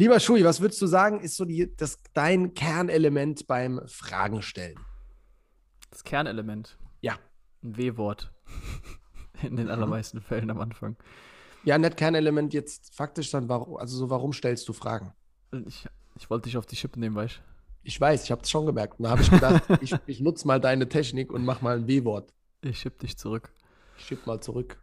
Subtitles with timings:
[0.00, 4.80] Lieber Schui, was würdest du sagen, ist so die, das, dein Kernelement beim Fragen stellen?
[5.90, 6.78] Das Kernelement.
[7.02, 7.18] Ja.
[7.62, 8.32] Ein W-Wort.
[9.42, 10.96] In den allermeisten Fällen am Anfang.
[11.64, 15.12] Ja, nicht Kernelement jetzt faktisch dann, warum, also so, warum stellst du Fragen?
[15.66, 15.86] Ich,
[16.16, 17.40] ich wollte dich auf die Schippe nehmen, weißt du?
[17.82, 18.98] Ich weiß, ich habe es schon gemerkt.
[18.98, 21.86] Und da habe ich gedacht, ich, ich nutze mal deine Technik und mach mal ein
[21.86, 22.32] W-Wort.
[22.62, 23.52] Ich schipp dich zurück.
[23.98, 24.82] Ich schipp mal zurück.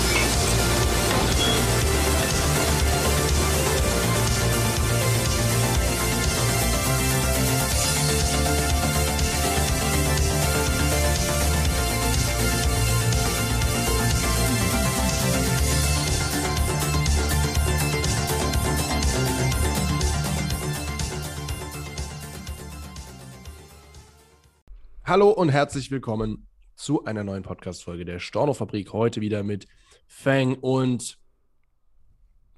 [25.11, 28.93] Hallo und herzlich willkommen zu einer neuen Podcast-Folge der Storno-Fabrik.
[28.93, 29.67] Heute wieder mit
[30.07, 31.19] Fang und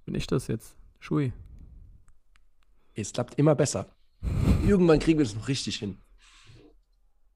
[0.05, 0.75] Bin ich das jetzt?
[0.99, 1.33] Schui.
[2.93, 3.87] es klappt immer besser.
[4.67, 5.97] Irgendwann kriegen wir es noch richtig hin.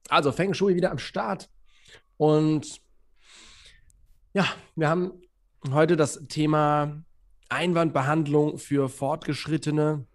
[0.07, 1.49] Also Feng Shui wieder am Start.
[2.17, 2.79] Und
[4.35, 4.45] ja,
[4.75, 5.13] wir haben
[5.71, 7.03] heute das Thema
[7.49, 10.05] Einwandbehandlung für Fortgeschrittene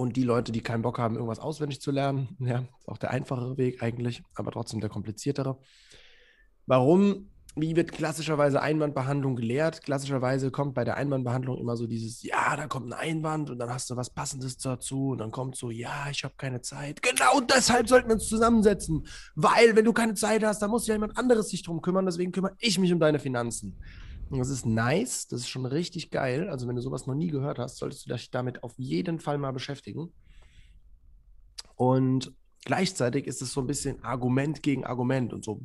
[0.00, 2.28] und die Leute, die keinen Bock haben, irgendwas auswendig zu lernen.
[2.40, 5.58] Ja, ist auch der einfachere Weg eigentlich, aber trotzdem der kompliziertere.
[6.66, 7.28] Warum?
[7.54, 9.82] Wie wird klassischerweise Einwandbehandlung gelehrt?
[9.82, 13.68] Klassischerweise kommt bei der Einwandbehandlung immer so dieses, ja, da kommt ein Einwand und dann
[13.70, 17.02] hast du was Passendes dazu und dann kommt so, ja, ich habe keine Zeit.
[17.02, 20.94] Genau deshalb sollten wir uns zusammensetzen, weil wenn du keine Zeit hast, dann muss ja
[20.94, 23.76] jemand anderes sich drum kümmern, deswegen kümmere ich mich um deine Finanzen.
[24.30, 26.48] Das ist nice, das ist schon richtig geil.
[26.48, 29.38] Also wenn du sowas noch nie gehört hast, solltest du dich damit auf jeden Fall
[29.38, 30.12] mal beschäftigen.
[31.74, 32.32] Und
[32.64, 35.62] gleichzeitig ist es so ein bisschen Argument gegen Argument und so,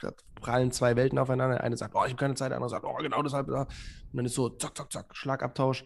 [0.00, 1.56] da prallen zwei Welten aufeinander.
[1.56, 3.48] Der eine sagt, oh, ich habe keine Zeit, der andere sagt, oh, genau deshalb.
[3.48, 3.66] Und
[4.12, 5.84] dann ist so, zack, zack, zack, Schlagabtausch.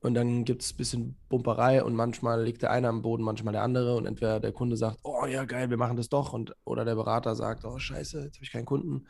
[0.00, 3.52] Und dann gibt es ein bisschen Bumperei und manchmal liegt der eine am Boden, manchmal
[3.52, 3.96] der andere.
[3.96, 6.32] Und entweder der Kunde sagt, oh ja, geil, wir machen das doch.
[6.32, 9.06] Und, oder der Berater sagt, oh scheiße, jetzt habe ich keinen Kunden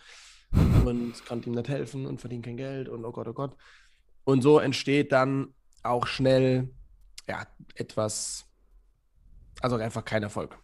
[0.52, 3.56] und kann ihm nicht helfen und verdient kein Geld und oh Gott, oh Gott.
[4.24, 6.70] Und so entsteht dann auch schnell
[7.28, 8.46] ja, etwas,
[9.60, 10.58] also einfach kein Erfolg.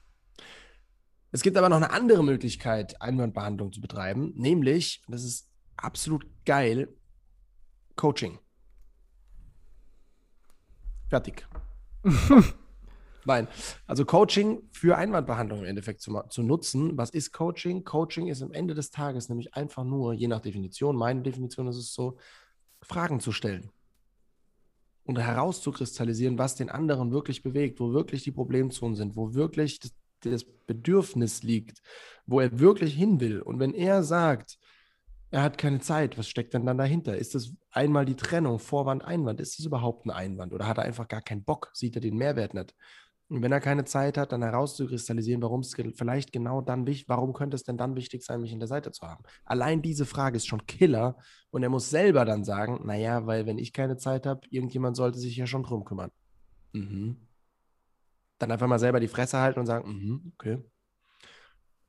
[1.32, 6.88] Es gibt aber noch eine andere Möglichkeit, Einwandbehandlung zu betreiben, nämlich, das ist absolut geil,
[7.94, 8.38] Coaching.
[11.08, 11.46] Fertig.
[13.26, 13.48] Nein,
[13.88, 16.96] also Coaching für Einwandbehandlung im Endeffekt zu, zu nutzen.
[16.96, 17.82] Was ist Coaching?
[17.82, 21.76] Coaching ist am Ende des Tages nämlich einfach nur, je nach Definition, meine Definition ist
[21.76, 22.18] es so,
[22.82, 23.70] Fragen zu stellen
[25.06, 29.92] und herauszukristallisieren, was den anderen wirklich bewegt, wo wirklich die Problemzonen sind, wo wirklich das,
[30.20, 31.82] das Bedürfnis liegt,
[32.26, 33.42] wo er wirklich hin will.
[33.42, 34.56] Und wenn er sagt,
[35.32, 37.16] er hat keine Zeit, was steckt denn dann dahinter?
[37.16, 39.40] Ist das einmal die Trennung, Vorwand, Einwand?
[39.40, 41.70] Ist das überhaupt ein Einwand oder hat er einfach gar keinen Bock?
[41.74, 42.74] Sieht er den Mehrwert nicht?
[43.28, 47.32] Und wenn er keine Zeit hat, dann herauszukristallisieren, warum es vielleicht genau dann wichtig, warum
[47.32, 49.24] könnte es denn dann wichtig sein, mich in der Seite zu haben?
[49.44, 51.16] Allein diese Frage ist schon Killer
[51.50, 55.18] und er muss selber dann sagen, naja, weil wenn ich keine Zeit habe, irgendjemand sollte
[55.18, 56.12] sich ja schon drum kümmern.
[56.72, 57.16] Mhm.
[58.38, 60.54] Dann einfach mal selber die Fresse halten und sagen, mhm, okay.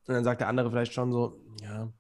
[0.08, 1.92] Und dann sagt der andere vielleicht schon so, ja,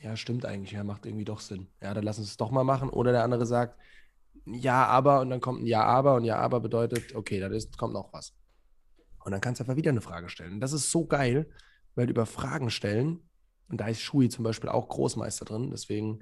[0.00, 1.68] ja, stimmt eigentlich, ja, macht irgendwie doch Sinn.
[1.82, 2.90] Ja, dann lass uns es doch mal machen.
[2.90, 3.80] Oder der andere sagt,
[4.44, 7.76] ja, aber, und dann kommt ein Ja, aber, und Ja, aber bedeutet, okay, dann ist,
[7.78, 8.34] kommt noch was.
[9.26, 10.52] Und dann kannst du einfach wieder eine Frage stellen.
[10.52, 11.48] Und das ist so geil,
[11.96, 13.28] weil über Fragen stellen,
[13.68, 16.20] und da ist Schui zum Beispiel auch Großmeister drin, deswegen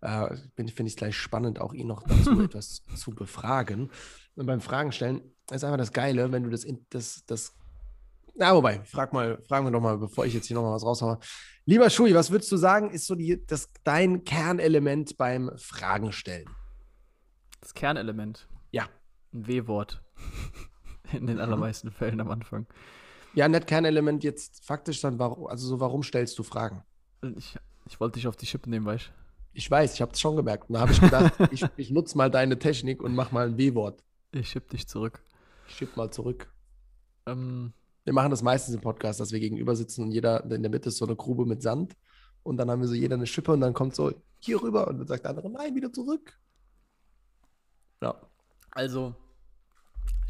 [0.00, 3.92] äh, finde ich es gleich spannend, auch ihn noch dazu etwas zu befragen.
[4.34, 7.54] Und beim Fragen stellen ist einfach das Geile, wenn du das, das, das
[8.34, 11.20] na, wobei, frag mal, fragen wir doch mal, bevor ich jetzt hier nochmal was raushaue.
[11.66, 16.50] Lieber Schui, was würdest du sagen, ist so die, das, dein Kernelement beim Fragen stellen?
[17.60, 18.48] Das Kernelement.
[18.72, 18.88] Ja.
[19.32, 20.02] Ein W-Wort.
[21.12, 22.66] In den allermeisten Fällen am Anfang.
[23.34, 26.82] Ja, nicht Kernelement jetzt faktisch, dann warum, also so, warum stellst du Fragen?
[27.36, 29.10] Ich, ich wollte dich auf die Schippe nehmen, weißt du?
[29.52, 30.68] Ich weiß, ich habe es schon gemerkt.
[30.68, 33.58] Und da habe ich gedacht, ich, ich nutze mal deine Technik und mach mal ein
[33.58, 34.02] W-Wort.
[34.32, 35.24] Ich schipp dich zurück.
[35.68, 36.52] Ich schieb mal zurück.
[37.26, 37.72] Ähm,
[38.04, 40.88] Wir machen das meistens im Podcast, dass wir gegenüber sitzen und jeder in der Mitte
[40.88, 41.96] ist so eine Grube mit Sand.
[42.42, 44.98] Und dann haben wir so jeder eine Schippe und dann kommt so hier rüber und
[44.98, 46.38] dann sagt der andere, nein, wieder zurück.
[48.02, 48.14] Ja.
[48.70, 49.14] Also,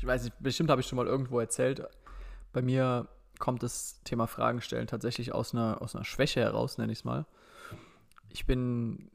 [0.00, 1.82] ich weiß nicht, bestimmt habe ich schon mal irgendwo erzählt.
[2.54, 3.06] Bei mir
[3.38, 7.04] kommt das Thema Fragen stellen tatsächlich aus einer, aus einer Schwäche heraus, nenne ich es
[7.04, 7.26] mal.
[8.30, 9.10] Ich bin,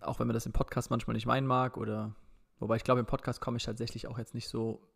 [0.00, 2.14] auch wenn man das im Podcast manchmal nicht meinen mag, oder
[2.58, 4.86] wobei ich glaube, im Podcast komme ich tatsächlich auch jetzt nicht so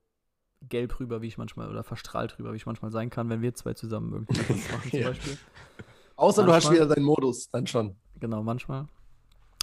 [0.68, 3.54] gelb rüber, wie ich manchmal, oder verstrahlt rüber, wie ich manchmal sein kann, wenn wir
[3.54, 5.08] zwei zusammen irgendwie was machen zum Ja.
[5.08, 5.38] Beispiel.
[6.16, 6.86] Außer du hast Manchmal.
[6.86, 7.96] wieder deinen Modus, dann schon.
[8.16, 8.88] Genau, manchmal.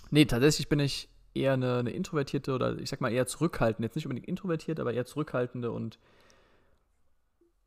[0.10, 3.96] Nee, tatsächlich bin ich eher eine, eine introvertierte oder ich sag mal eher zurückhaltende, jetzt
[3.96, 6.00] nicht unbedingt introvertiert, aber eher zurückhaltende und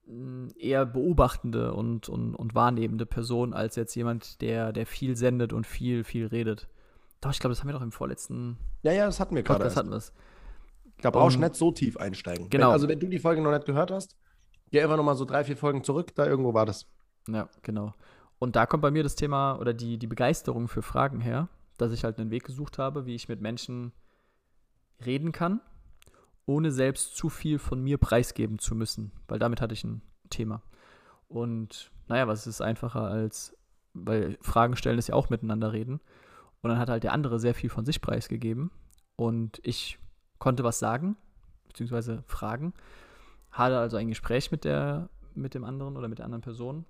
[0.06, 5.52] mh, eher beobachtende und, und, und wahrnehmende Person als jetzt jemand, der, der viel sendet
[5.52, 6.68] und viel, viel redet.
[7.20, 9.64] Doch, ich glaube, das haben wir doch im vorletzten Ja, ja, das hatten wir gerade.
[9.64, 9.76] Erst.
[9.76, 10.12] hatten wir es.
[11.02, 12.48] Da brauchst du Und- nicht so tief einsteigen.
[12.50, 12.66] Genau.
[12.68, 14.16] Wenn, also, wenn du die Folge noch nicht gehört hast,
[14.70, 16.86] geh einfach noch mal so drei, vier Folgen zurück, da irgendwo war das.
[17.28, 17.92] Ja, genau.
[18.38, 21.48] Und da kommt bei mir das Thema oder die, die Begeisterung für Fragen her,
[21.80, 23.92] dass ich halt einen Weg gesucht habe, wie ich mit Menschen
[25.04, 25.60] reden kann,
[26.46, 30.62] ohne selbst zu viel von mir preisgeben zu müssen, weil damit hatte ich ein Thema.
[31.28, 33.56] Und naja, was ist einfacher als,
[33.94, 36.00] weil Fragen stellen ist ja auch miteinander reden.
[36.60, 38.70] Und dann hat halt der andere sehr viel von sich preisgegeben
[39.16, 39.98] und ich
[40.38, 41.16] konnte was sagen,
[41.68, 42.74] beziehungsweise fragen,
[43.50, 46.84] hatte also ein Gespräch mit der, mit dem anderen oder mit der anderen Person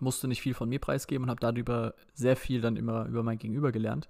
[0.00, 3.38] musste nicht viel von mir preisgeben und habe darüber sehr viel dann immer über mein
[3.38, 4.08] Gegenüber gelernt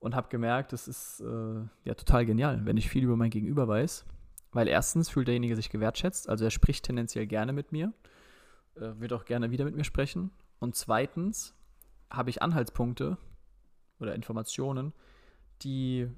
[0.00, 3.66] und habe gemerkt, das ist äh, ja total genial, wenn ich viel über mein Gegenüber
[3.66, 4.04] weiß,
[4.52, 7.92] weil erstens fühlt derjenige sich gewertschätzt, also er spricht tendenziell gerne mit mir,
[8.76, 10.30] äh, wird auch gerne wieder mit mir sprechen
[10.60, 11.54] und zweitens
[12.10, 13.18] habe ich Anhaltspunkte
[13.98, 14.92] oder Informationen,
[15.62, 16.08] die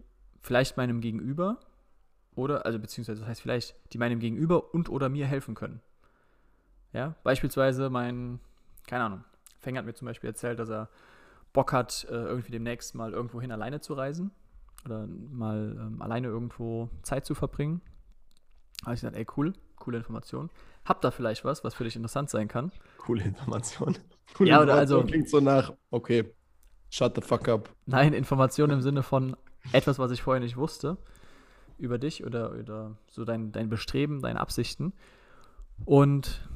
[0.41, 1.59] vielleicht meinem Gegenüber
[2.35, 5.81] oder, also beziehungsweise das heißt vielleicht, die meinem Gegenüber und oder mir helfen können.
[6.93, 8.41] Ja, beispielsweise mein,
[8.91, 9.25] keine Ahnung,
[9.61, 10.89] Feng hat mir zum Beispiel erzählt, dass er
[11.53, 14.33] Bock hat, äh, irgendwie demnächst mal irgendwo hin alleine zu reisen
[14.85, 17.83] oder mal ähm, alleine irgendwo Zeit zu verbringen.
[18.83, 20.51] Habe ich gesagt, ey, cool, coole Information.
[20.85, 22.73] Hab da vielleicht was, was für dich interessant sein kann.
[22.99, 23.97] Coole Information.
[24.39, 26.33] Ja, oder also- Klingt so nach, okay,
[26.89, 27.69] shut the fuck up.
[27.87, 29.37] Nein, Information im Sinne von
[29.73, 30.99] etwas, was ich vorher nicht wusste
[31.79, 34.93] über dich oder, oder so dein, dein Bestreben, deine Absichten.
[35.85, 36.49] Und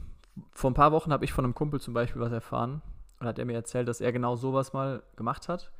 [0.54, 2.80] vor ein paar Wochen habe ich von einem Kumpel zum Beispiel was erfahren
[3.20, 5.72] und hat er mir erzählt, dass er genau sowas mal gemacht hat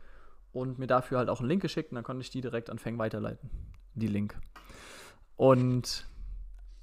[0.52, 2.78] und mir dafür halt auch einen Link geschickt und dann konnte ich die direkt an
[2.78, 3.50] Feng weiterleiten,
[3.94, 4.36] die Link.
[5.36, 6.06] Und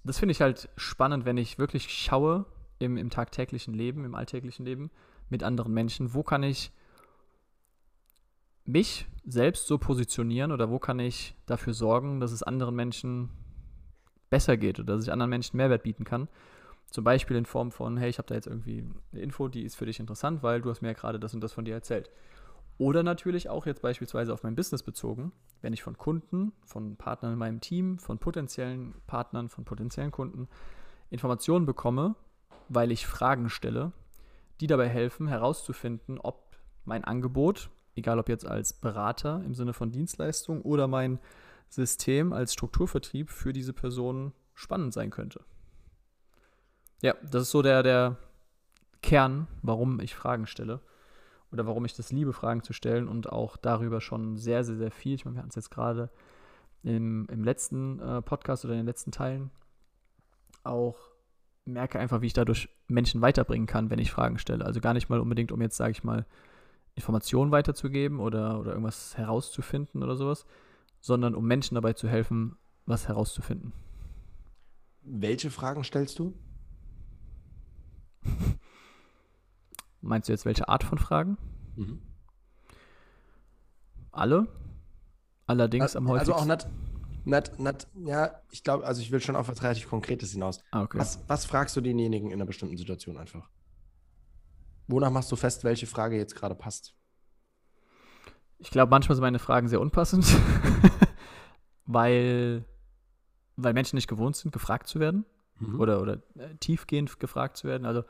[0.04, 2.46] das finde ich halt spannend, wenn ich wirklich schaue
[2.80, 4.90] im, im tagtäglichen Leben, im alltäglichen Leben
[5.30, 6.72] mit anderen Menschen, wo kann ich
[8.66, 13.30] mich selbst so positionieren oder wo kann ich dafür sorgen, dass es anderen Menschen
[14.30, 16.28] besser geht oder dass ich anderen Menschen Mehrwert bieten kann.
[16.92, 19.76] Zum Beispiel in Form von, hey, ich habe da jetzt irgendwie eine Info, die ist
[19.76, 22.12] für dich interessant, weil du hast mir ja gerade das und das von dir erzählt.
[22.78, 27.34] Oder natürlich auch jetzt beispielsweise auf mein Business bezogen, wenn ich von Kunden, von Partnern
[27.34, 30.50] in meinem Team, von potenziellen Partnern, von potenziellen Kunden
[31.10, 32.16] Informationen bekomme,
[32.70, 33.94] weil ich Fragen stelle,
[34.60, 39.92] die dabei helfen herauszufinden, ob mein Angebot, egal ob jetzt als Berater im Sinne von
[39.92, 41.20] Dienstleistung oder mein
[41.70, 45.42] System als Strukturvertrieb für diese Person spannend sein könnte.
[47.02, 48.18] Ja, das ist so der, der
[49.02, 50.82] Kern, warum ich Fragen stelle
[51.52, 54.92] oder warum ich das liebe, Fragen zu stellen und auch darüber schon sehr, sehr, sehr
[54.92, 55.16] viel.
[55.16, 56.10] Ich meine, wir hatten es jetzt gerade
[56.84, 59.52] im, im letzten äh, Podcast oder in den letzten Teilen
[60.64, 60.98] auch
[61.66, 64.66] merke einfach, wie ich dadurch Menschen weiterbringen kann, wenn ich Fragen stelle.
[64.66, 66.26] Also gar nicht mal unbedingt, um jetzt, sage ich mal,
[66.96, 70.46] Informationen weiterzugeben oder, oder irgendwas herauszufinden oder sowas,
[71.00, 73.74] sondern um Menschen dabei zu helfen, was herauszufinden.
[75.04, 76.34] Welche Fragen stellst du?
[80.02, 81.38] Meinst du jetzt welche Art von Fragen?
[81.76, 82.02] Mhm.
[84.12, 84.48] Alle?
[85.48, 86.52] Allerdings am also häufigsten.
[86.52, 86.68] auch nicht,
[87.26, 90.60] nicht, nicht, ja, ich glaube, also ich will schon auf was relativ Konkretes hinaus.
[90.72, 90.98] ah, okay.
[91.00, 93.50] Was, was fragst du denjenigen in einer bestimmten Situation einfach?
[94.88, 96.96] Wonach machst du fest, welche Frage jetzt gerade passt?
[98.58, 100.26] Ich glaube, manchmal sind meine Fragen sehr unpassend,
[101.86, 102.66] weil,
[103.56, 105.26] weil Menschen nicht gewohnt sind, gefragt zu werden
[105.62, 105.80] Mhm.
[105.80, 107.86] oder, oder äh, tiefgehend gefragt zu werden.
[107.86, 108.04] Also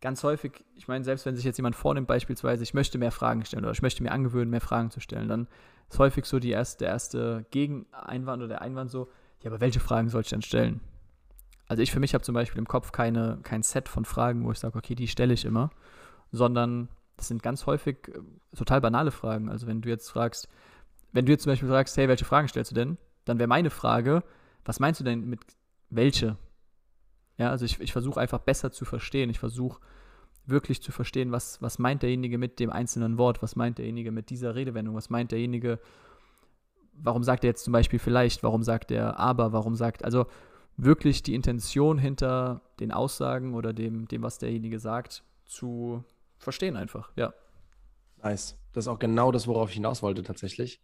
[0.00, 3.44] ganz häufig, ich meine, selbst wenn sich jetzt jemand vornimmt, beispielsweise, ich möchte mehr Fragen
[3.44, 5.48] stellen oder ich möchte mir angewöhnen, mehr Fragen zu stellen, dann
[5.88, 9.08] ist häufig so die erste, der erste Gegeneinwand oder der Einwand so,
[9.42, 10.80] ja, aber welche Fragen soll ich denn stellen?
[11.66, 14.52] Also ich für mich habe zum Beispiel im Kopf keine, kein Set von Fragen, wo
[14.52, 15.70] ich sage, okay, die stelle ich immer,
[16.32, 19.50] sondern das sind ganz häufig äh, total banale Fragen.
[19.50, 20.48] Also wenn du jetzt fragst,
[21.12, 22.96] wenn du jetzt zum Beispiel fragst, hey, welche Fragen stellst du denn?
[23.24, 24.22] Dann wäre meine Frage,
[24.64, 25.40] was meinst du denn mit
[25.90, 26.36] welche?
[27.38, 29.30] Ja, also ich, ich versuche einfach besser zu verstehen.
[29.30, 29.80] Ich versuche
[30.44, 34.30] wirklich zu verstehen, was, was meint derjenige mit dem einzelnen Wort, was meint derjenige mit
[34.30, 35.78] dieser Redewendung, was meint derjenige
[37.02, 40.26] warum sagt er jetzt zum Beispiel vielleicht, warum sagt er aber, warum sagt, also
[40.76, 46.04] wirklich die Intention hinter den Aussagen oder dem, dem was derjenige sagt, zu
[46.38, 47.32] verstehen einfach, ja.
[48.22, 48.56] Nice.
[48.72, 50.80] Das ist auch genau das, worauf ich hinaus wollte tatsächlich.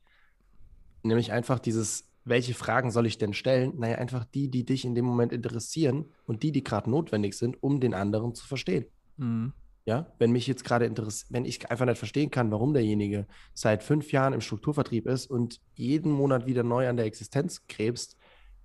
[1.03, 3.75] Nämlich einfach dieses, welche Fragen soll ich denn stellen?
[3.79, 7.63] Naja, einfach die, die dich in dem Moment interessieren und die, die gerade notwendig sind,
[7.63, 8.87] um den anderen zu verstehen.
[9.17, 9.53] Mhm.
[9.87, 13.83] Ja, wenn mich jetzt gerade interessiert, wenn ich einfach nicht verstehen kann, warum derjenige seit
[13.83, 18.17] fünf Jahren im Strukturvertrieb ist und jeden Monat wieder neu an der Existenz krebst,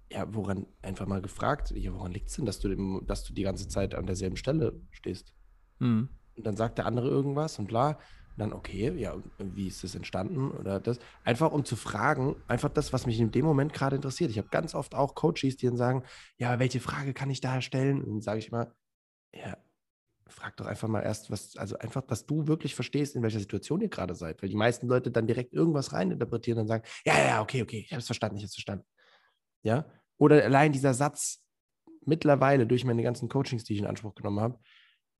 [0.09, 3.33] ja, woran einfach mal gefragt, ja, woran liegt es denn, dass du, dem, dass du
[3.33, 5.33] die ganze Zeit an derselben Stelle stehst?
[5.79, 6.07] Mhm.
[6.37, 7.99] Und dann sagt der andere irgendwas und bla.
[8.39, 10.51] Dann, okay, ja, wie ist das entstanden?
[10.51, 10.99] Oder das.
[11.23, 14.31] Einfach um zu fragen, einfach das, was mich in dem Moment gerade interessiert.
[14.31, 16.03] Ich habe ganz oft auch Coaches, die dann sagen,
[16.37, 18.01] ja, welche Frage kann ich da stellen?
[18.01, 18.73] Und dann sage ich immer,
[19.33, 19.57] ja,
[20.27, 23.81] frag doch einfach mal erst, was, also einfach, dass du wirklich verstehst, in welcher Situation
[23.81, 24.41] ihr gerade seid.
[24.41, 27.91] Weil die meisten Leute dann direkt irgendwas reininterpretieren und sagen, ja, ja, okay, okay, ich
[27.91, 28.85] habe es verstanden, ich habe es verstanden.
[29.63, 29.85] Ja.
[30.17, 31.43] Oder allein dieser Satz,
[32.05, 34.59] mittlerweile durch meine ganzen Coachings, die ich in Anspruch genommen habe,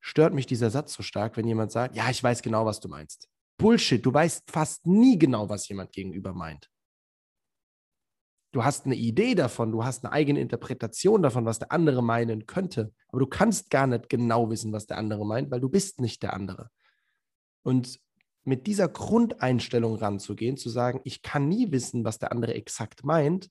[0.00, 2.88] stört mich dieser Satz so stark, wenn jemand sagt, ja, ich weiß genau, was du
[2.88, 3.28] meinst.
[3.58, 6.70] Bullshit, du weißt fast nie genau, was jemand gegenüber meint.
[8.52, 12.46] Du hast eine Idee davon, du hast eine eigene Interpretation davon, was der andere meinen
[12.46, 16.00] könnte, aber du kannst gar nicht genau wissen, was der andere meint, weil du bist
[16.00, 16.70] nicht der andere.
[17.62, 18.00] Und
[18.44, 23.50] mit dieser Grundeinstellung ranzugehen, zu sagen, ich kann nie wissen, was der andere exakt meint,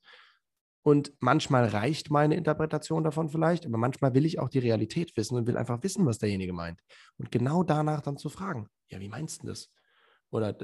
[0.82, 5.36] und manchmal reicht meine Interpretation davon vielleicht, aber manchmal will ich auch die Realität wissen
[5.38, 6.80] und will einfach wissen, was derjenige meint.
[7.18, 9.70] Und genau danach dann zu fragen, ja, wie meinst du das?
[10.32, 10.56] Oder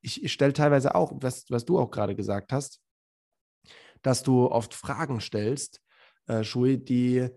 [0.00, 2.80] ich, ich stelle teilweise auch, was, was du auch gerade gesagt hast,
[4.02, 5.80] dass du oft Fragen stellst,
[6.26, 7.28] äh, Shui, die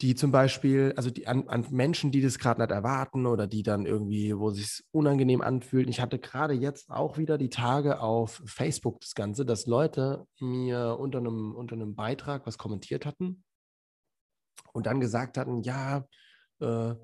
[0.00, 3.62] die zum Beispiel, also die, an, an Menschen, die das gerade nicht erwarten oder die
[3.62, 5.88] dann irgendwie, wo es sich unangenehm anfühlt.
[5.88, 10.96] Ich hatte gerade jetzt auch wieder die Tage auf Facebook das Ganze, dass Leute mir
[10.98, 13.44] unter einem, unter einem Beitrag was kommentiert hatten
[14.72, 16.06] und dann gesagt hatten, ja,
[16.60, 16.94] äh,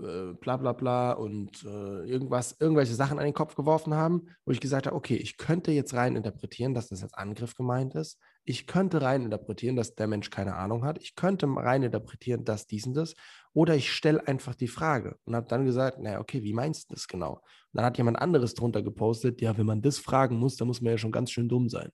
[0.00, 4.52] äh, bla bla bla und äh, irgendwas, irgendwelche Sachen an den Kopf geworfen haben, wo
[4.52, 8.18] ich gesagt habe, okay, ich könnte jetzt rein interpretieren, dass das als Angriff gemeint ist.
[8.44, 10.98] Ich könnte rein interpretieren, dass der Mensch keine Ahnung hat.
[11.02, 13.14] Ich könnte rein interpretieren, dass dies und das.
[13.52, 16.94] Oder ich stelle einfach die Frage und habe dann gesagt, naja, okay, wie meinst du
[16.94, 17.34] das genau?
[17.34, 17.42] Und
[17.74, 20.92] dann hat jemand anderes drunter gepostet, ja, wenn man das fragen muss, dann muss man
[20.92, 21.90] ja schon ganz schön dumm sein.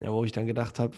[0.00, 0.96] Ja, wo ich dann gedacht habe,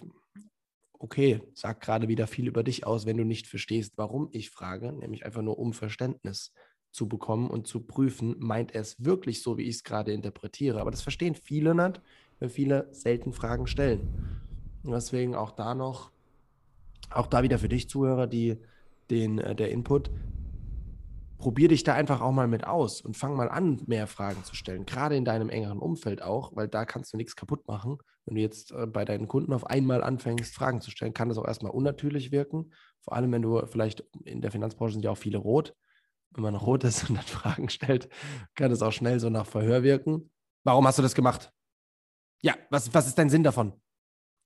[0.99, 4.93] okay, sag gerade wieder viel über dich aus, wenn du nicht verstehst, warum ich frage,
[4.93, 6.53] nämlich einfach nur um Verständnis
[6.93, 10.81] zu bekommen und zu prüfen, meint er es wirklich so, wie ich es gerade interpretiere.
[10.81, 12.03] Aber das verstehen viele nicht,
[12.39, 14.41] weil viele selten Fragen stellen.
[14.83, 16.11] Deswegen auch da noch,
[17.11, 18.59] auch da wieder für dich Zuhörer, die
[19.11, 20.11] den, äh, der Input,
[21.39, 24.55] probier dich da einfach auch mal mit aus und fang mal an, mehr Fragen zu
[24.55, 24.87] stellen.
[24.87, 27.99] Gerade in deinem engeren Umfeld auch, weil da kannst du nichts kaputt machen.
[28.27, 31.39] Wenn du jetzt äh, bei deinen Kunden auf einmal anfängst, Fragen zu stellen, kann das
[31.39, 32.73] auch erstmal unnatürlich wirken.
[33.01, 35.75] Vor allem, wenn du vielleicht in der Finanzbranche sind ja auch viele rot.
[36.31, 38.09] Wenn man rot ist und dann Fragen stellt,
[38.55, 40.31] kann das auch schnell so nach Verhör wirken.
[40.63, 41.53] Warum hast du das gemacht?
[42.43, 43.73] Ja, was, was ist dein Sinn davon?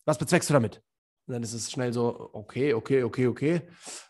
[0.05, 0.83] Was bezweckst du damit?
[1.27, 3.63] Und dann ist es schnell so, okay, okay, okay, okay.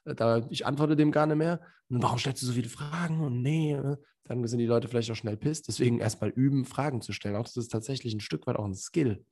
[0.05, 1.61] Da, ich antworte dem gar nicht mehr.
[1.89, 3.21] Und warum stellst du so viele Fragen?
[3.21, 5.69] Und nee, äh, dann sind die Leute vielleicht auch schnell pisst.
[5.69, 7.37] Deswegen erstmal üben, Fragen zu stellen.
[7.37, 9.25] Auch das ist tatsächlich ein Stück weit auch ein Skill,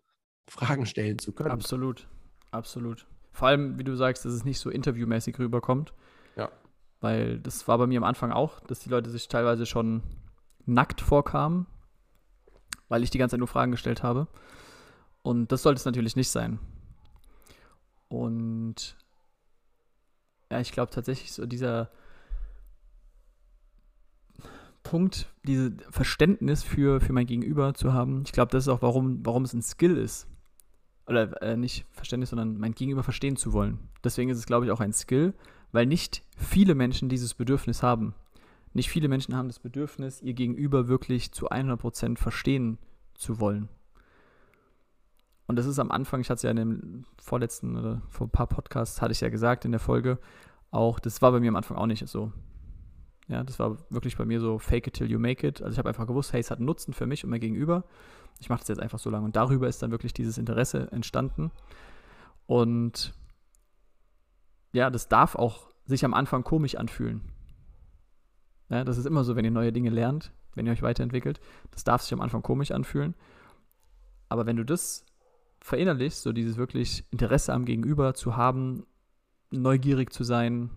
[0.49, 1.51] Fragen stellen zu können.
[1.51, 2.07] Absolut,
[2.51, 3.07] absolut.
[3.33, 5.93] Vor allem, wie du sagst, dass es nicht so interviewmäßig rüberkommt.
[6.37, 6.53] Ja.
[7.01, 10.03] Weil das war bei mir am Anfang auch, dass die Leute sich teilweise schon
[10.67, 11.67] nackt vorkamen,
[12.89, 14.29] weil ich die ganze Zeit nur Fragen gestellt habe.
[15.23, 16.59] Und das sollte es natürlich nicht sein.
[18.09, 18.97] Und
[20.51, 21.91] ja, ich glaube tatsächlich so dieser
[24.83, 29.25] Punkt, dieses Verständnis für, für mein Gegenüber zu haben, ich glaube, das ist auch, warum,
[29.25, 30.27] warum es ein Skill ist.
[31.07, 33.79] Oder äh, nicht Verständnis, sondern mein Gegenüber verstehen zu wollen.
[34.05, 35.35] Deswegen ist es, glaube ich, auch ein Skill,
[35.73, 38.15] weil nicht viele Menschen dieses Bedürfnis haben.
[38.75, 42.79] Nicht viele Menschen haben das Bedürfnis, ihr Gegenüber wirklich zu 100% verstehen
[43.15, 43.69] zu wollen.
[45.53, 48.31] Und das ist am Anfang, ich hatte es ja in dem vorletzten oder vor ein
[48.31, 50.19] paar Podcasts, hatte ich ja gesagt in der Folge,
[50.71, 52.33] auch, das war bei mir am Anfang auch nicht so.
[53.29, 55.61] Ja, das war wirklich bei mir so fake it till you make it.
[55.61, 57.85] Also ich habe einfach gewusst, hey, es hat einen Nutzen für mich und mein Gegenüber.
[58.41, 59.27] Ich mache das jetzt einfach so lange.
[59.27, 61.51] Und darüber ist dann wirklich dieses Interesse entstanden.
[62.47, 63.13] Und
[64.73, 67.21] ja, das darf auch sich am Anfang komisch anfühlen.
[68.71, 71.43] Ja, das ist immer so, wenn ihr neue Dinge lernt, wenn ihr euch weiterentwickelt.
[71.73, 73.15] Das darf sich am Anfang komisch anfühlen.
[74.31, 75.05] Aber wenn du das
[75.63, 78.87] verinnerlichst, so dieses wirklich Interesse am Gegenüber zu haben,
[79.51, 80.71] neugierig zu sein,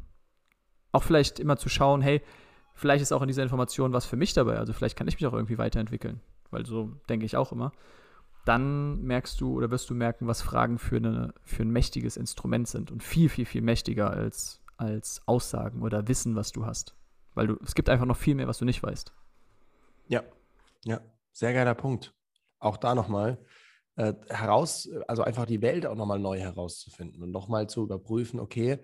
[0.92, 2.22] auch vielleicht immer zu schauen, hey,
[2.74, 5.26] vielleicht ist auch in dieser Information was für mich dabei, also vielleicht kann ich mich
[5.26, 7.72] auch irgendwie weiterentwickeln, weil so denke ich auch immer.
[8.46, 12.68] dann merkst du oder wirst du merken, was Fragen für, eine, für ein mächtiges Instrument
[12.68, 16.96] sind und viel, viel, viel mächtiger als, als Aussagen oder Wissen, was du hast.
[17.34, 19.12] Weil du, es gibt einfach noch viel mehr, was du nicht weißt.
[20.08, 20.24] Ja,
[20.84, 21.02] ja,
[21.32, 22.14] sehr geiler Punkt.
[22.60, 23.40] Auch da nochmal
[23.98, 28.80] äh, heraus, also einfach die Welt auch nochmal neu herauszufinden und nochmal zu überprüfen, okay,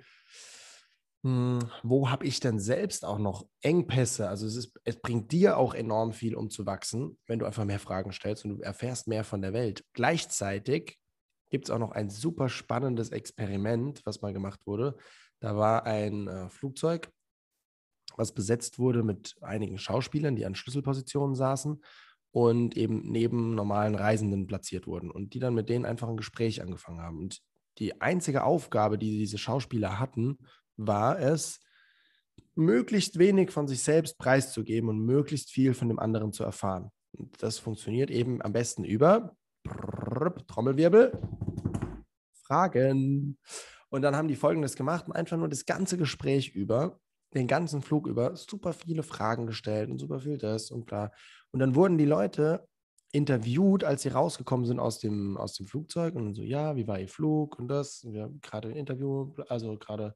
[1.24, 4.28] hm, wo habe ich denn selbst auch noch Engpässe?
[4.28, 7.66] Also es, ist, es bringt dir auch enorm viel, um zu wachsen, wenn du einfach
[7.66, 9.86] mehr Fragen stellst und du erfährst mehr von der Welt.
[9.94, 10.98] Gleichzeitig
[11.52, 14.98] gibt es auch noch ein super spannendes Experiment, was mal gemacht wurde.
[15.40, 17.12] Da war ein äh, Flugzeug,
[18.16, 21.82] was besetzt wurde mit einigen Schauspielern, die an Schlüsselpositionen saßen
[22.32, 26.62] und eben neben normalen Reisenden platziert wurden und die dann mit denen einfach ein Gespräch
[26.62, 27.20] angefangen haben.
[27.20, 27.42] Und
[27.78, 30.38] die einzige Aufgabe, die diese Schauspieler hatten,
[30.78, 31.60] war es,
[32.56, 36.92] möglichst wenig von sich selbst preiszugeben und möglichst viel von dem anderen zu erfahren.
[37.18, 39.36] Und das funktioniert eben am besten über
[40.48, 41.12] Trommelwirbel,
[42.46, 43.38] Fragen.
[43.90, 47.00] Und dann haben die Folgendes gemacht und einfach nur das ganze Gespräch über,
[47.34, 51.12] den ganzen Flug über, super viele Fragen gestellt und super viel das und bla.
[51.52, 52.68] Und dann wurden die Leute
[53.12, 57.00] interviewt, als sie rausgekommen sind aus dem, aus dem Flugzeug und so, ja, wie war
[57.00, 58.06] ihr Flug und das.
[58.10, 60.16] Wir haben gerade ein Interview, also gerade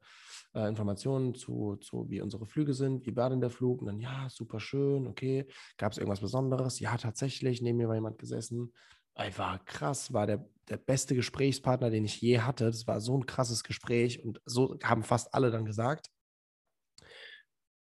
[0.53, 3.81] äh, Informationen zu, zu, wie unsere Flüge sind, wie war denn der Flug?
[3.81, 5.45] Und dann, ja, super schön, okay.
[5.77, 6.79] Gab es irgendwas Besonderes?
[6.79, 8.71] Ja, tatsächlich, neben mir war jemand gesessen.
[9.15, 12.65] Ey, war krass, war der, der beste Gesprächspartner, den ich je hatte.
[12.65, 16.09] Das war so ein krasses Gespräch und so haben fast alle dann gesagt.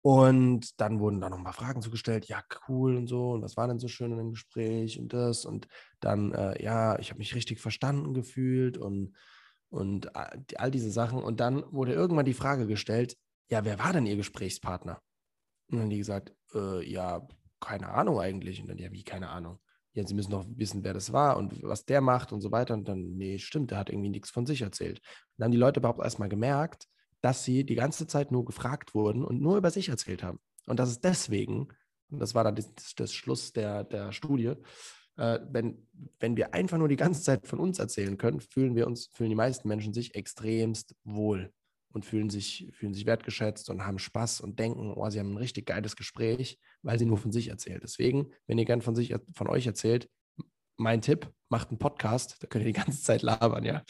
[0.05, 3.79] Und dann wurden da nochmal Fragen zugestellt, ja, cool und so, und was war denn
[3.79, 5.45] so schön in dem Gespräch und das.
[5.45, 5.67] Und
[5.99, 9.15] dann, äh, ja, ich habe mich richtig verstanden gefühlt und,
[9.69, 11.23] und all diese Sachen.
[11.23, 13.17] Und dann wurde irgendwann die Frage gestellt,
[13.49, 15.01] ja, wer war denn Ihr Gesprächspartner?
[15.71, 17.27] Und dann die gesagt, äh, ja,
[17.59, 18.61] keine Ahnung eigentlich.
[18.61, 19.57] Und dann, ja, wie, keine Ahnung.
[19.93, 22.75] Ja, Sie müssen doch wissen, wer das war und was der macht und so weiter.
[22.75, 24.99] Und dann, nee, stimmt, der hat irgendwie nichts von sich erzählt.
[24.99, 26.87] Und dann haben die Leute überhaupt erstmal gemerkt,
[27.25, 30.37] dass sie die ganze Zeit nur gefragt wurden und nur über sich erzählt haben.
[30.67, 31.69] Und das ist deswegen,
[32.11, 34.53] und das war dann das, das Schluss der, der Studie,
[35.17, 35.87] äh, wenn,
[36.19, 39.31] wenn wir einfach nur die ganze Zeit von uns erzählen können, fühlen wir uns, fühlen
[39.31, 41.51] die meisten Menschen sich extremst wohl
[41.93, 45.37] und fühlen sich, fühlen sich wertgeschätzt und haben Spaß und denken, oh, sie haben ein
[45.37, 47.81] richtig geiles Gespräch, weil sie nur von sich erzählt.
[47.81, 50.11] Deswegen, wenn ihr gern von sich, von euch erzählt,
[50.77, 53.81] mein Tipp, macht einen Podcast, da könnt ihr die ganze Zeit labern, ja.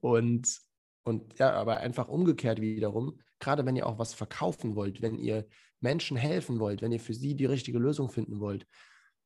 [0.00, 0.58] Und
[1.04, 5.46] und ja, aber einfach umgekehrt wiederum, gerade wenn ihr auch was verkaufen wollt, wenn ihr
[5.80, 8.66] Menschen helfen wollt, wenn ihr für sie die richtige Lösung finden wollt,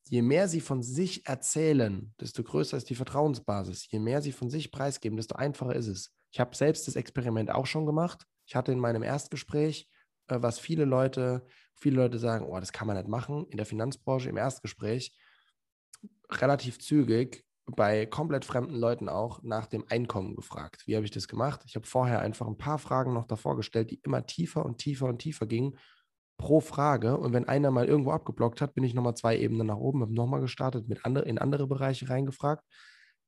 [0.04, 3.90] je mehr sie von sich erzählen, desto größer ist die Vertrauensbasis.
[3.90, 6.14] Je mehr sie von sich preisgeben, desto einfacher ist es.
[6.30, 8.24] Ich habe selbst das Experiment auch schon gemacht.
[8.46, 9.88] Ich hatte in meinem Erstgespräch,
[10.28, 13.66] äh, was viele Leute, viele Leute sagen, oh, das kann man nicht machen, in der
[13.66, 15.16] Finanzbranche im Erstgespräch
[16.30, 17.44] relativ zügig
[17.76, 20.86] bei komplett fremden Leuten auch nach dem Einkommen gefragt.
[20.86, 21.60] Wie habe ich das gemacht?
[21.66, 25.06] Ich habe vorher einfach ein paar Fragen noch davor gestellt, die immer tiefer und tiefer
[25.06, 25.76] und tiefer gingen
[26.38, 27.18] pro Frage.
[27.18, 30.14] Und wenn einer mal irgendwo abgeblockt hat, bin ich nochmal zwei Ebenen nach oben, habe
[30.14, 32.64] nochmal gestartet, mit andere, in andere Bereiche reingefragt,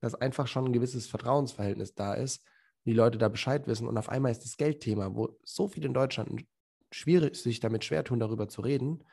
[0.00, 2.46] dass einfach schon ein gewisses Vertrauensverhältnis da ist,
[2.86, 3.86] die Leute da Bescheid wissen.
[3.86, 6.44] Und auf einmal ist das Geldthema, wo so viele in Deutschland
[6.92, 9.04] schwierig sich damit schwer tun, darüber zu reden,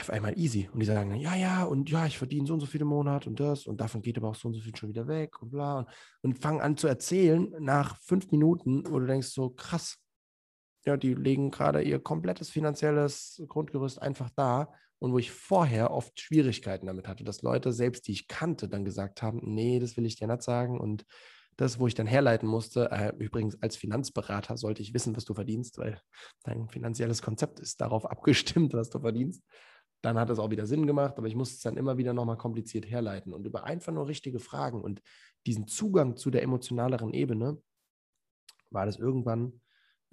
[0.00, 0.68] auf einmal easy.
[0.72, 3.26] Und die sagen ja, ja, und ja, ich verdiene so und so viel im Monat
[3.26, 5.50] und das und davon geht aber auch so und so viel schon wieder weg und
[5.50, 5.78] bla.
[5.78, 5.88] Und,
[6.22, 9.96] und fangen an zu erzählen nach fünf Minuten, wo du denkst, so krass,
[10.86, 14.72] ja, die legen gerade ihr komplettes finanzielles Grundgerüst einfach da.
[15.00, 18.84] Und wo ich vorher oft Schwierigkeiten damit hatte, dass Leute, selbst die ich kannte, dann
[18.84, 20.80] gesagt haben, nee, das will ich dir nicht sagen.
[20.80, 21.04] Und
[21.58, 25.34] das, wo ich dann herleiten musste, äh, übrigens als Finanzberater sollte ich wissen, was du
[25.34, 26.00] verdienst, weil
[26.44, 29.42] dein finanzielles Konzept ist darauf abgestimmt, was du verdienst
[30.02, 32.36] dann hat es auch wieder Sinn gemacht, aber ich musste es dann immer wieder nochmal
[32.36, 33.32] kompliziert herleiten.
[33.32, 35.02] Und über einfach nur richtige Fragen und
[35.46, 37.60] diesen Zugang zu der emotionaleren Ebene
[38.70, 39.60] war das irgendwann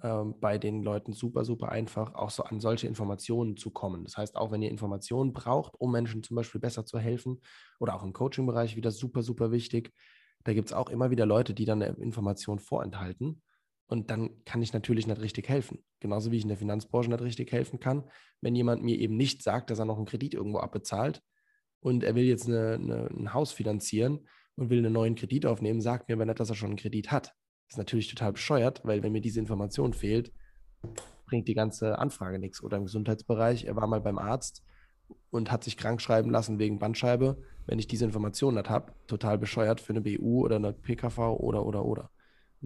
[0.02, 4.04] ähm, bei den Leuten super, super einfach, auch so an solche Informationen zu kommen.
[4.04, 7.40] Das heißt, auch wenn ihr Informationen braucht, um Menschen zum Beispiel besser zu helfen
[7.78, 9.92] oder auch im Coaching-Bereich wieder super, super wichtig,
[10.44, 13.42] da gibt es auch immer wieder Leute, die dann eine Information vorenthalten
[13.86, 15.84] und dann kann ich natürlich nicht richtig helfen.
[16.00, 18.04] Genauso wie ich in der Finanzbranche nicht richtig helfen kann,
[18.40, 21.22] wenn jemand mir eben nicht sagt, dass er noch einen Kredit irgendwo abbezahlt
[21.80, 25.80] und er will jetzt eine, eine, ein Haus finanzieren und will einen neuen Kredit aufnehmen,
[25.80, 27.28] sagt mir aber nicht, dass er schon einen Kredit hat.
[27.68, 30.32] Das ist natürlich total bescheuert, weil wenn mir diese Information fehlt,
[31.26, 32.62] bringt die ganze Anfrage nichts.
[32.62, 34.62] Oder im Gesundheitsbereich, er war mal beim Arzt
[35.30, 37.42] und hat sich krank schreiben lassen wegen Bandscheibe.
[37.66, 41.66] Wenn ich diese Information nicht habe, total bescheuert für eine BU oder eine PKV oder,
[41.66, 42.10] oder, oder.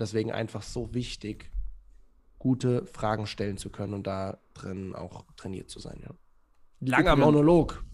[0.01, 1.51] Und deswegen einfach so wichtig,
[2.39, 6.01] gute Fragen stellen zu können und da drin auch trainiert zu sein.
[6.03, 6.15] Ja.
[6.81, 7.85] Langer übrigens, Monolog.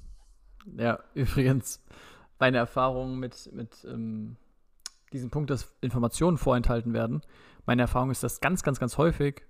[0.77, 1.83] Ja, übrigens,
[2.38, 4.37] meine Erfahrung mit, mit ähm,
[5.12, 7.23] diesem Punkt, dass Informationen vorenthalten werden,
[7.66, 9.42] meine Erfahrung ist, dass ganz, ganz, ganz häufig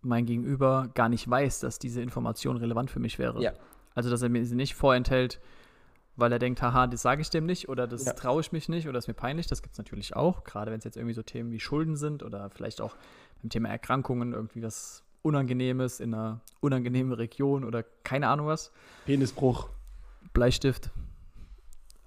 [0.00, 3.42] mein Gegenüber gar nicht weiß, dass diese Information relevant für mich wäre.
[3.42, 3.54] Ja.
[3.96, 5.40] Also, dass er mir sie nicht vorenthält,
[6.16, 8.12] weil er denkt, haha, das sage ich dem nicht oder das Ja.
[8.12, 9.46] traue ich mich nicht oder ist mir peinlich.
[9.46, 12.22] Das gibt es natürlich auch, gerade wenn es jetzt irgendwie so Themen wie Schulden sind
[12.22, 12.94] oder vielleicht auch
[13.42, 18.70] beim Thema Erkrankungen irgendwie was Unangenehmes in einer unangenehmen Region oder keine Ahnung was.
[19.06, 19.70] Penisbruch,
[20.34, 20.90] Bleistift.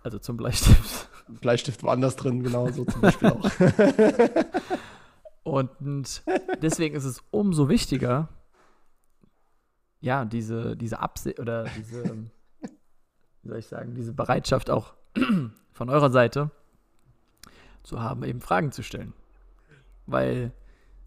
[0.04, 1.10] Also zum Bleistift.
[1.42, 3.50] Bleistift woanders drin, genau so zum Beispiel auch.
[5.44, 6.24] Und
[6.62, 8.30] deswegen ist es umso wichtiger,
[10.00, 12.04] ja, diese, diese Absicht oder diese,
[13.48, 14.94] wie soll ich sagen, diese Bereitschaft auch
[15.72, 16.52] von eurer Seite
[17.82, 19.14] zu haben, eben Fragen zu stellen.
[20.06, 20.52] Weil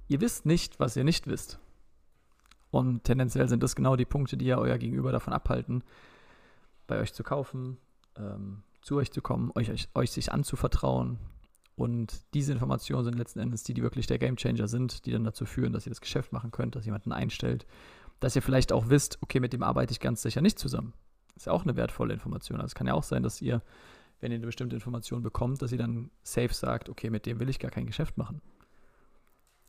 [0.08, 1.58] ihr wisst nicht, was ihr nicht wisst.
[2.70, 5.84] Und tendenziell sind das genau die Punkte, die ja euer Gegenüber davon abhalten,
[6.86, 7.76] bei euch zu kaufen,
[8.16, 11.18] ähm, zu euch zu kommen, euch, euch, euch sich anzuvertrauen.
[11.76, 15.44] Und diese Informationen sind letzten Endes die, die wirklich der Gamechanger sind, die dann dazu
[15.44, 17.66] führen, dass ihr das Geschäft machen könnt, dass jemanden einstellt,
[18.18, 20.94] dass ihr vielleicht auch wisst, okay, mit dem arbeite ich ganz sicher nicht zusammen.
[21.40, 22.58] Ist ja auch eine wertvolle Information.
[22.58, 23.62] Also es kann ja auch sein, dass ihr,
[24.20, 27.48] wenn ihr eine bestimmte Information bekommt, dass ihr dann safe sagt, okay, mit dem will
[27.48, 28.42] ich gar kein Geschäft machen.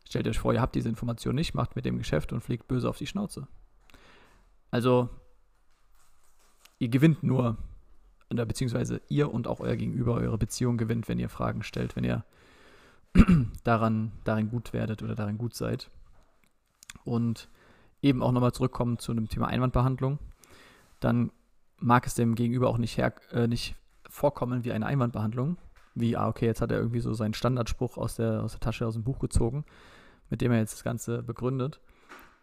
[0.05, 2.89] Stellt euch vor, ihr habt diese Information nicht, macht mit dem Geschäft und fliegt böse
[2.89, 3.47] auf die Schnauze.
[4.69, 5.09] Also,
[6.77, 7.57] ihr gewinnt nur,
[8.27, 12.25] beziehungsweise ihr und auch euer Gegenüber, eure Beziehung gewinnt, wenn ihr Fragen stellt, wenn ihr
[13.63, 15.89] daran, darin gut werdet oder darin gut seid.
[17.05, 17.47] Und
[18.01, 20.19] eben auch nochmal zurückkommen zu dem Thema Einwandbehandlung,
[20.99, 21.31] dann
[21.81, 23.75] mag es dem Gegenüber auch nicht, her, äh, nicht
[24.09, 25.57] vorkommen wie eine Einwandbehandlung.
[25.93, 28.87] Wie, ah, okay, jetzt hat er irgendwie so seinen Standardspruch aus der, aus der Tasche,
[28.87, 29.65] aus dem Buch gezogen,
[30.29, 31.81] mit dem er jetzt das Ganze begründet,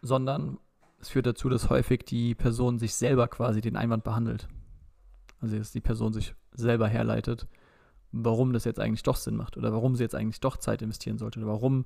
[0.01, 0.59] sondern
[0.99, 4.47] es führt dazu, dass häufig die Person sich selber quasi den Einwand behandelt.
[5.41, 7.47] Also dass die Person sich selber herleitet,
[8.11, 11.17] warum das jetzt eigentlich doch Sinn macht oder warum sie jetzt eigentlich doch Zeit investieren
[11.17, 11.85] sollte oder warum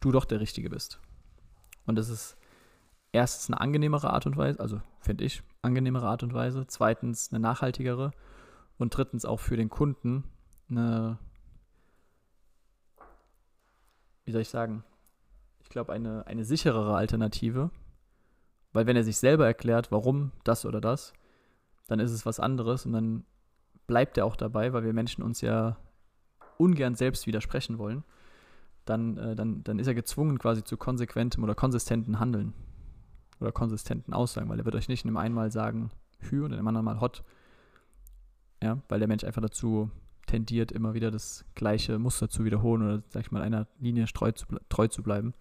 [0.00, 1.00] du doch der Richtige bist.
[1.86, 2.36] Und das ist
[3.12, 7.40] erstens eine angenehmere Art und Weise, also finde ich, angenehmere Art und Weise, zweitens eine
[7.40, 8.12] nachhaltigere.
[8.78, 10.24] Und drittens auch für den Kunden
[10.70, 11.18] eine,
[14.24, 14.84] wie soll ich sagen,
[15.60, 17.70] ich glaube eine, eine sicherere Alternative,
[18.72, 21.12] weil wenn er sich selber erklärt, warum das oder das,
[21.88, 23.24] dann ist es was anderes und dann
[23.86, 25.76] bleibt er auch dabei, weil wir Menschen uns ja
[26.56, 28.04] ungern selbst widersprechen wollen.
[28.86, 32.54] Dann, äh, dann, dann ist er gezwungen quasi zu konsequentem oder konsistenten Handeln
[33.40, 36.52] oder konsistenten Aussagen, weil er wird euch nicht in dem einen Mal sagen Hü und
[36.52, 37.24] in dem anderen Mal Hot.
[38.62, 39.90] Ja, weil der Mensch einfach dazu
[40.26, 44.32] tendiert, immer wieder das gleiche Muster zu wiederholen oder, sag ich mal, einer Linie treu
[44.32, 45.34] zu, treu zu bleiben.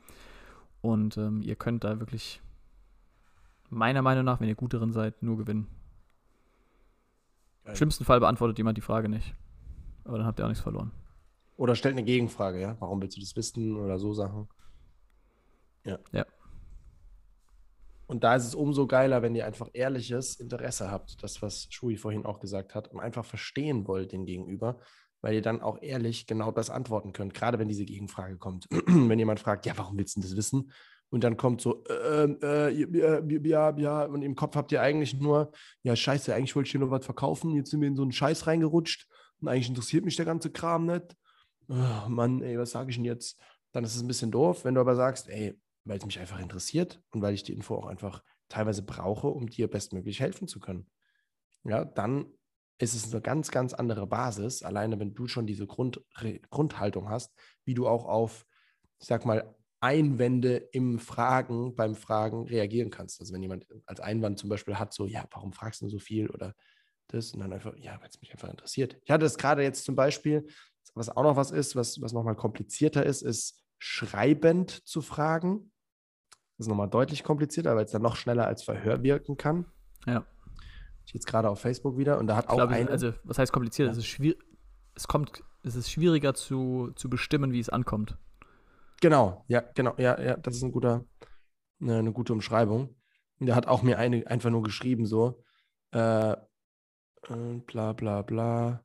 [0.82, 2.42] Und ähm, ihr könnt da wirklich,
[3.70, 5.68] meiner Meinung nach, wenn ihr gut darin seid, nur gewinnen.
[7.66, 9.36] Im schlimmsten Fall beantwortet jemand die Frage nicht.
[10.06, 10.92] Aber dann habt ihr auch nichts verloren.
[11.56, 12.78] Oder stellt eine Gegenfrage, ja?
[12.80, 14.48] Warum willst du das wissen oder so Sachen?
[15.84, 16.00] Ja.
[16.14, 16.26] Ja.
[18.10, 21.96] Und da ist es umso geiler, wenn ihr einfach ehrliches Interesse habt, das, was Shui
[21.96, 24.80] vorhin auch gesagt hat, und einfach verstehen wollt den Gegenüber,
[25.22, 28.66] weil ihr dann auch ehrlich genau das antworten könnt, gerade wenn diese Gegenfrage kommt.
[28.72, 30.72] wenn jemand fragt, ja, warum willst du das wissen?
[31.12, 35.14] Und dann kommt so, ähm, äh, ja, ja, ja, und im Kopf habt ihr eigentlich
[35.14, 35.52] nur,
[35.84, 38.12] ja, scheiße, eigentlich wollte ich hier nur was verkaufen, jetzt sind wir in so einen
[38.12, 39.08] Scheiß reingerutscht
[39.40, 41.16] und eigentlich interessiert mich der ganze Kram nicht.
[41.68, 43.40] Oh, Mann, ey, was sage ich denn jetzt?
[43.72, 46.40] Dann ist es ein bisschen doof, wenn du aber sagst, ey, weil es mich einfach
[46.40, 50.60] interessiert und weil ich die Info auch einfach teilweise brauche, um dir bestmöglich helfen zu
[50.60, 50.90] können.
[51.64, 52.28] Ja, dann
[52.80, 56.02] ist es eine ganz, ganz andere Basis, alleine wenn du schon diese Grund,
[56.50, 57.34] Grundhaltung hast,
[57.66, 58.46] wie du auch auf,
[59.00, 63.20] ich sag mal, Einwände im Fragen, beim Fragen reagieren kannst.
[63.22, 66.30] Also wenn jemand als Einwand zum Beispiel hat, so, ja, warum fragst du so viel
[66.30, 66.54] oder
[67.08, 68.98] das und dann einfach, ja, weil es mich einfach interessiert.
[69.04, 70.48] Ich hatte es gerade jetzt zum Beispiel,
[70.96, 75.72] was auch noch was ist, was, was nochmal komplizierter ist, ist schreibend zu fragen.
[76.58, 79.66] Das ist nochmal deutlich komplizierter, weil es dann noch schneller als Verhör wirken kann.
[80.06, 80.26] Ja.
[81.06, 82.90] Ich jetzt gerade auf Facebook wieder und da hat Ich auch glaube, eine.
[82.90, 83.88] also, was heißt kompliziert?
[83.88, 83.92] Ja.
[83.94, 84.38] Es, ist
[84.94, 88.18] es, kommt, es ist schwieriger zu, zu bestimmen, wie es ankommt.
[89.02, 91.06] Genau, ja, genau, ja, ja, das ist ein guter,
[91.82, 92.96] eine, eine gute Umschreibung.
[93.40, 95.42] Und der hat auch mir eine einfach nur geschrieben, so,
[95.92, 96.36] äh, äh,
[97.66, 98.84] bla bla bla.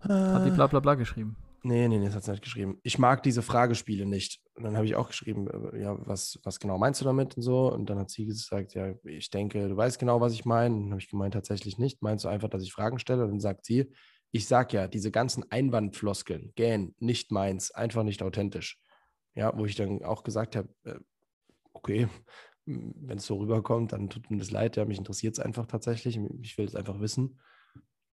[0.00, 1.36] Hat die Äh, bla bla bla geschrieben.
[1.62, 2.78] Nee, nee, nee, das hat sie nicht geschrieben.
[2.82, 4.40] Ich mag diese Fragespiele nicht.
[4.54, 7.42] Und dann habe ich auch geschrieben, äh, ja, was, was genau meinst du damit und
[7.42, 7.70] so.
[7.70, 10.74] Und dann hat sie gesagt, ja, ich denke, du weißt genau, was ich meine.
[10.74, 12.00] Und dann habe ich gemeint, tatsächlich nicht.
[12.02, 13.24] Meinst du einfach, dass ich Fragen stelle?
[13.24, 13.92] Und dann sagt sie,
[14.32, 18.80] ich sag ja, diese ganzen Einwandfloskeln, gähn, nicht meins, einfach nicht authentisch.
[19.34, 20.94] Ja, wo ich dann auch gesagt habe, äh,
[21.74, 22.08] okay,
[22.66, 26.18] wenn es so rüberkommt, dann tut mir das leid, ja, mich interessiert es einfach tatsächlich.
[26.40, 27.38] Ich will es einfach wissen.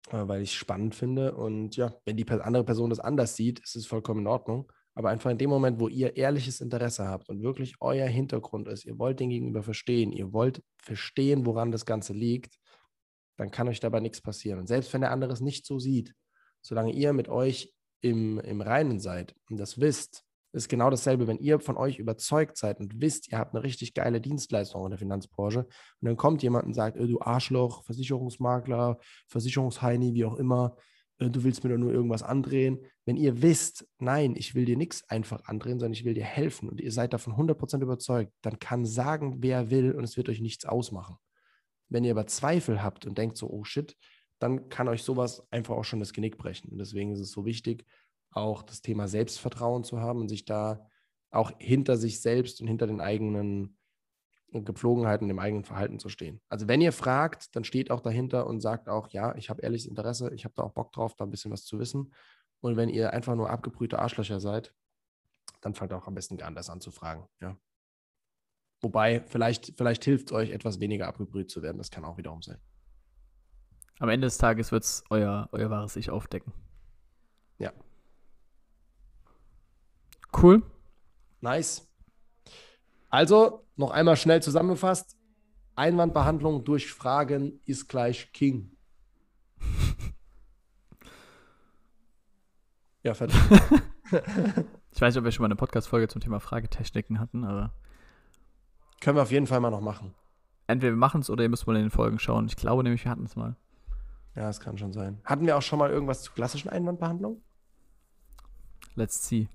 [0.09, 1.35] Äh, weil ich es spannend finde.
[1.35, 4.71] Und ja, wenn die andere Person das anders sieht, ist es vollkommen in Ordnung.
[4.95, 8.85] Aber einfach in dem Moment, wo ihr ehrliches Interesse habt und wirklich euer Hintergrund ist,
[8.85, 12.59] ihr wollt den Gegenüber verstehen, ihr wollt verstehen, woran das Ganze liegt,
[13.37, 14.59] dann kann euch dabei nichts passieren.
[14.59, 16.13] Und selbst wenn der andere es nicht so sieht,
[16.61, 20.22] solange ihr mit euch im, im Reinen seid und das wisst,
[20.53, 23.93] ist genau dasselbe, wenn ihr von euch überzeugt seid und wisst, ihr habt eine richtig
[23.93, 25.67] geile Dienstleistung in der Finanzbranche und
[26.01, 30.77] dann kommt jemand und sagt, du Arschloch, Versicherungsmakler, Versicherungsheini, wie auch immer,
[31.17, 32.79] äh, du willst mir doch nur irgendwas andrehen.
[33.05, 36.69] Wenn ihr wisst, nein, ich will dir nichts einfach andrehen, sondern ich will dir helfen
[36.69, 40.39] und ihr seid davon 100% überzeugt, dann kann sagen, wer will und es wird euch
[40.39, 41.17] nichts ausmachen.
[41.89, 43.97] Wenn ihr aber Zweifel habt und denkt so, oh shit,
[44.39, 46.69] dann kann euch sowas einfach auch schon das Genick brechen.
[46.69, 47.85] Und deswegen ist es so wichtig,
[48.35, 50.87] auch das Thema Selbstvertrauen zu haben und sich da
[51.31, 53.77] auch hinter sich selbst und hinter den eigenen
[54.51, 56.39] Gepflogenheiten, dem eigenen Verhalten zu stehen.
[56.47, 59.87] Also wenn ihr fragt, dann steht auch dahinter und sagt auch, ja, ich habe ehrliches
[59.87, 62.13] Interesse, ich habe da auch Bock drauf, da ein bisschen was zu wissen.
[62.61, 64.73] Und wenn ihr einfach nur abgebrühte Arschlöcher seid,
[65.61, 67.27] dann fangt auch am besten gar anders an zu fragen.
[67.41, 67.57] Ja.
[68.81, 71.77] Wobei, vielleicht, vielleicht hilft es euch, etwas weniger abgebrüht zu werden.
[71.77, 72.59] Das kann auch wiederum sein.
[73.99, 76.53] Am Ende des Tages wird es euer, euer wahres Ich aufdecken.
[77.57, 77.71] Ja.
[80.35, 80.63] Cool.
[81.41, 81.87] Nice.
[83.09, 85.17] Also, noch einmal schnell zusammengefasst.
[85.75, 88.71] Einwandbehandlung durch Fragen ist gleich King.
[93.03, 93.37] ja, fertig.
[94.91, 97.73] ich weiß nicht, ob wir schon mal eine Podcast-Folge zum Thema Fragetechniken hatten, aber.
[99.01, 100.13] Können wir auf jeden Fall mal noch machen.
[100.67, 102.45] Entweder wir machen es oder ihr müsst mal in den Folgen schauen.
[102.45, 103.55] Ich glaube nämlich, wir hatten es mal.
[104.35, 105.19] Ja, das kann schon sein.
[105.25, 107.41] Hatten wir auch schon mal irgendwas zu klassischen Einwandbehandlung?
[108.95, 109.49] Let's see.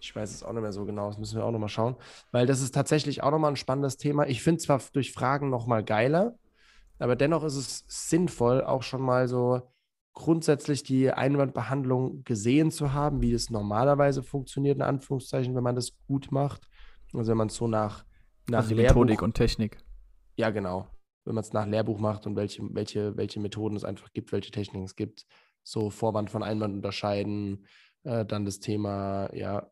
[0.00, 1.96] Ich weiß es auch nicht mehr so genau, das müssen wir auch nochmal schauen,
[2.30, 4.26] weil das ist tatsächlich auch nochmal ein spannendes Thema.
[4.26, 6.38] Ich finde zwar durch Fragen nochmal geiler,
[6.98, 9.62] aber dennoch ist es sinnvoll, auch schon mal so
[10.18, 15.92] grundsätzlich die Einwandbehandlung gesehen zu haben, wie es normalerweise funktioniert, in Anführungszeichen, wenn man das
[16.08, 16.68] gut macht.
[17.14, 18.04] Also wenn man es so nach,
[18.48, 19.78] nach also Methodik und Technik.
[20.36, 20.88] Ja, genau.
[21.24, 24.50] Wenn man es nach Lehrbuch macht und welche, welche, welche Methoden es einfach gibt, welche
[24.50, 25.24] Techniken es gibt,
[25.62, 27.66] so Vorwand von Einwand unterscheiden,
[28.02, 29.70] äh, dann das Thema, ja,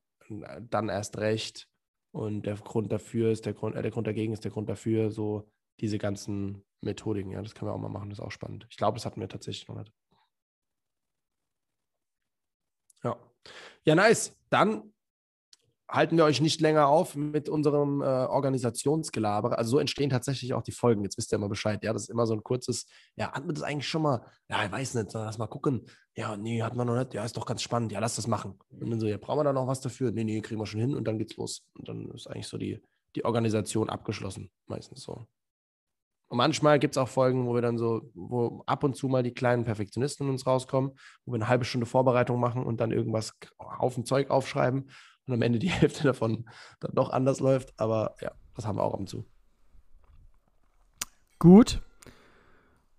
[0.61, 1.69] dann erst recht.
[2.13, 5.11] Und der Grund dafür ist der Grund, äh, der Grund dagegen ist der Grund dafür,
[5.11, 7.31] so diese ganzen Methodiken.
[7.31, 8.67] Ja, das können wir auch mal machen, das ist auch spannend.
[8.71, 9.93] Ich glaube, das hatten wir tatsächlich noch nicht.
[13.03, 13.19] Ja.
[13.85, 14.37] Ja, nice.
[14.51, 14.93] Dann
[15.89, 19.57] halten wir euch nicht länger auf mit unserem äh, Organisationsgelaber.
[19.59, 21.03] Also so entstehen tatsächlich auch die Folgen.
[21.05, 21.83] Jetzt wisst ihr mal Bescheid.
[21.85, 24.27] Ja, das ist immer so ein kurzes, ja, hatten wir das eigentlich schon mal?
[24.49, 25.87] Ja, ich weiß nicht, lass mal gucken.
[26.17, 27.15] Ja, nee, hatten wir noch nicht.
[27.15, 27.93] Ja, ist doch ganz spannend.
[27.93, 28.59] Ja, lass das machen.
[28.69, 30.11] Und dann so, ja, brauchen wir da noch was dafür?
[30.11, 31.67] Nee, nee, kriegen wir schon hin und dann geht's los.
[31.75, 32.83] Und dann ist eigentlich so die,
[33.15, 34.51] die Organisation abgeschlossen.
[34.67, 35.27] Meistens so.
[36.29, 39.23] Und manchmal gibt es auch Folgen, wo wir dann so, wo ab und zu mal
[39.23, 40.91] die kleinen Perfektionisten in uns rauskommen,
[41.25, 44.91] wo wir eine halbe Stunde Vorbereitung machen und dann irgendwas auf dem Zeug aufschreiben
[45.27, 46.49] und am Ende die Hälfte davon
[46.81, 47.79] dann doch anders läuft.
[47.79, 49.27] Aber ja, das haben wir auch ab und zu.
[51.39, 51.83] Gut.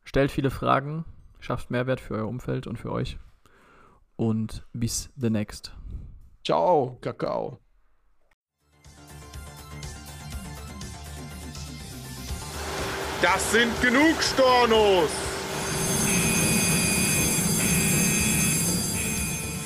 [0.04, 1.06] Stellt viele Fragen,
[1.40, 3.18] schafft Mehrwert für euer Umfeld und für euch.
[4.16, 5.76] Und bis the next.
[6.46, 7.60] Ciao, Kakao.
[13.22, 15.27] Das sind genug Stornos!